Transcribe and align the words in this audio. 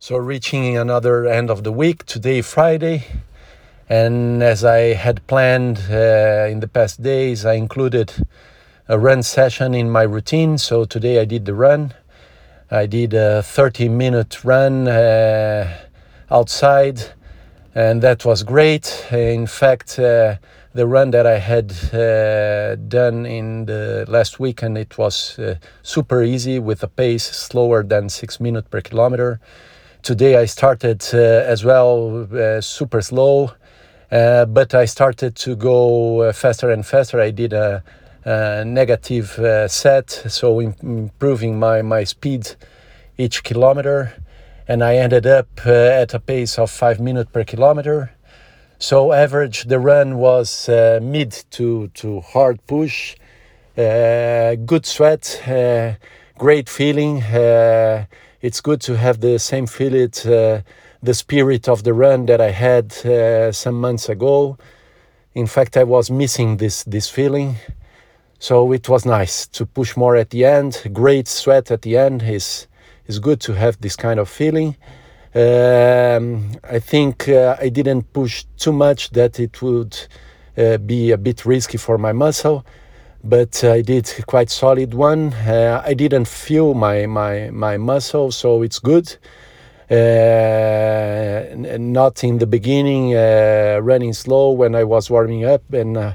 So, 0.00 0.16
reaching 0.16 0.76
another 0.76 1.26
end 1.26 1.50
of 1.50 1.64
the 1.64 1.72
week, 1.72 2.06
today, 2.06 2.40
Friday. 2.40 3.04
And 3.88 4.44
as 4.44 4.64
I 4.64 4.94
had 4.94 5.26
planned 5.26 5.86
uh, 5.90 6.46
in 6.48 6.60
the 6.60 6.68
past 6.68 7.02
days, 7.02 7.44
I 7.44 7.54
included 7.54 8.12
a 8.86 8.96
run 8.96 9.24
session 9.24 9.74
in 9.74 9.90
my 9.90 10.02
routine. 10.02 10.56
So, 10.56 10.84
today 10.84 11.18
I 11.18 11.24
did 11.24 11.46
the 11.46 11.54
run. 11.54 11.94
I 12.70 12.86
did 12.86 13.12
a 13.12 13.42
30 13.42 13.88
minute 13.88 14.44
run 14.44 14.86
uh, 14.86 15.76
outside, 16.30 17.02
and 17.74 18.00
that 18.00 18.24
was 18.24 18.44
great. 18.44 19.04
In 19.10 19.48
fact, 19.48 19.98
uh, 19.98 20.36
the 20.74 20.86
run 20.86 21.10
that 21.10 21.26
I 21.26 21.38
had 21.38 21.72
uh, 21.92 22.76
done 22.86 23.26
in 23.26 23.66
the 23.66 24.04
last 24.06 24.38
weekend, 24.38 24.78
it 24.78 24.96
was 24.96 25.36
uh, 25.40 25.56
super 25.82 26.22
easy 26.22 26.60
with 26.60 26.84
a 26.84 26.88
pace 26.88 27.24
slower 27.24 27.82
than 27.82 28.08
six 28.08 28.38
minutes 28.38 28.68
per 28.70 28.80
kilometer 28.80 29.40
Today 30.02 30.36
I 30.36 30.46
started 30.46 31.04
uh, 31.12 31.18
as 31.18 31.64
well 31.64 32.26
uh, 32.32 32.60
super 32.60 33.02
slow, 33.02 33.50
uh, 34.10 34.46
but 34.46 34.72
I 34.72 34.84
started 34.86 35.34
to 35.36 35.56
go 35.56 36.32
faster 36.32 36.70
and 36.70 36.86
faster. 36.86 37.20
I 37.20 37.30
did 37.30 37.52
a, 37.52 37.82
a 38.24 38.64
negative 38.64 39.38
set, 39.70 40.10
so 40.10 40.60
improving 40.60 41.58
my, 41.58 41.82
my 41.82 42.04
speed 42.04 42.54
each 43.18 43.42
kilometer. 43.42 44.14
And 44.66 44.84
I 44.84 44.96
ended 44.96 45.26
up 45.26 45.66
at 45.66 46.14
a 46.14 46.20
pace 46.20 46.58
of 46.58 46.70
five 46.70 47.00
minutes 47.00 47.30
per 47.32 47.44
kilometer. 47.44 48.12
So 48.78 49.12
average 49.12 49.64
the 49.64 49.80
run 49.80 50.18
was 50.18 50.68
uh, 50.68 51.00
mid 51.02 51.32
to 51.50 51.88
to 51.94 52.20
hard 52.20 52.64
push, 52.66 53.16
uh, 53.76 54.54
good 54.54 54.86
sweat, 54.86 55.42
uh, 55.48 55.94
great 56.38 56.68
feeling 56.68 57.22
it's 58.40 58.60
good 58.60 58.80
to 58.82 58.96
have 58.96 59.20
the 59.20 59.38
same 59.38 59.66
feeling, 59.66 60.10
uh, 60.24 60.62
the 61.02 61.14
spirit 61.14 61.68
of 61.68 61.82
the 61.82 61.92
run 61.92 62.26
that 62.26 62.40
I 62.40 62.50
had 62.50 62.92
uh, 63.04 63.52
some 63.52 63.80
months 63.80 64.08
ago. 64.08 64.56
In 65.34 65.46
fact, 65.46 65.76
I 65.76 65.84
was 65.84 66.10
missing 66.10 66.56
this 66.56 66.84
this 66.84 67.08
feeling, 67.08 67.56
so 68.38 68.72
it 68.72 68.88
was 68.88 69.04
nice 69.04 69.46
to 69.48 69.66
push 69.66 69.96
more 69.96 70.16
at 70.16 70.30
the 70.30 70.44
end. 70.44 70.82
Great 70.92 71.28
sweat 71.28 71.70
at 71.70 71.82
the 71.82 71.96
end 71.96 72.22
is 72.22 72.66
is 73.06 73.18
good 73.18 73.40
to 73.40 73.54
have 73.54 73.80
this 73.80 73.96
kind 73.96 74.20
of 74.20 74.28
feeling. 74.28 74.76
Um, 75.34 76.52
I 76.64 76.78
think 76.78 77.28
uh, 77.28 77.56
I 77.60 77.68
didn't 77.68 78.12
push 78.12 78.44
too 78.56 78.72
much 78.72 79.10
that 79.10 79.38
it 79.38 79.60
would 79.62 79.96
uh, 80.56 80.78
be 80.78 81.12
a 81.12 81.18
bit 81.18 81.44
risky 81.44 81.78
for 81.78 81.98
my 81.98 82.12
muscle 82.12 82.64
but 83.24 83.64
I 83.64 83.82
did 83.82 84.12
quite 84.26 84.50
solid 84.50 84.94
one. 84.94 85.32
Uh, 85.32 85.82
I 85.84 85.94
didn't 85.94 86.28
feel 86.28 86.74
my 86.74 87.06
my 87.06 87.50
my 87.50 87.76
muscle, 87.76 88.30
so 88.30 88.62
it's 88.62 88.78
good. 88.78 89.16
Uh, 89.90 91.54
not 91.78 92.22
in 92.22 92.38
the 92.38 92.46
beginning, 92.46 93.14
uh, 93.14 93.80
running 93.82 94.12
slow 94.12 94.52
when 94.52 94.74
I 94.74 94.84
was 94.84 95.10
warming 95.10 95.44
up, 95.44 95.72
and 95.72 95.96
uh, 95.96 96.12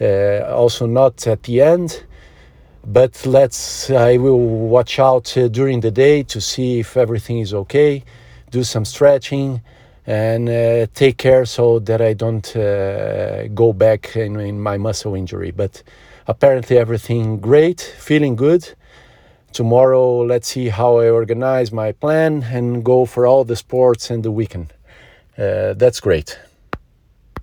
uh, 0.00 0.54
also 0.54 0.86
not 0.86 1.26
at 1.26 1.44
the 1.44 1.60
end. 1.60 2.04
But 2.84 3.24
let's. 3.24 3.90
I 3.90 4.16
will 4.16 4.40
watch 4.40 4.98
out 4.98 5.36
uh, 5.36 5.48
during 5.48 5.80
the 5.80 5.90
day 5.92 6.24
to 6.24 6.40
see 6.40 6.80
if 6.80 6.96
everything 6.96 7.38
is 7.38 7.54
okay. 7.54 8.02
Do 8.50 8.64
some 8.64 8.84
stretching 8.84 9.62
and 10.06 10.48
take 10.94 11.16
care 11.18 11.44
so 11.44 11.78
that 11.80 12.00
I 12.00 12.12
don't 12.14 12.52
go 13.54 13.72
back 13.72 14.16
in, 14.16 14.38
in 14.40 14.60
my 14.60 14.78
muscle 14.78 15.14
injury. 15.14 15.50
But 15.50 15.82
apparently 16.26 16.78
everything 16.78 17.38
great, 17.40 17.80
feeling 17.80 18.36
good. 18.36 18.74
Tomorrow, 19.52 20.24
let's 20.24 20.48
see 20.48 20.68
how 20.70 20.98
I 20.98 21.10
organize 21.10 21.72
my 21.72 21.92
plan 21.92 22.42
and 22.44 22.82
go 22.84 23.04
for 23.04 23.26
all 23.26 23.44
the 23.44 23.56
sports 23.56 24.10
and 24.10 24.22
the 24.22 24.30
weekend. 24.30 24.72
Uh, 25.36 25.74
that's 25.74 26.00
great. 26.00 26.38